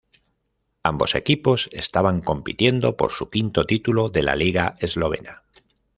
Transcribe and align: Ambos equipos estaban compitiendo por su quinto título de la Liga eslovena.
Ambos 0.81 1.13
equipos 1.13 1.69
estaban 1.71 2.21
compitiendo 2.21 2.97
por 2.97 3.11
su 3.11 3.29
quinto 3.29 3.67
título 3.67 4.09
de 4.09 4.23
la 4.23 4.35
Liga 4.35 4.75
eslovena. 4.79 5.43